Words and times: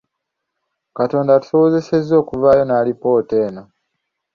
Katonda 0.97 1.31
atusobozesezza 1.35 2.13
okuvaayo 2.21 2.63
n’alipoota 2.65 3.35
eno. 3.45 3.63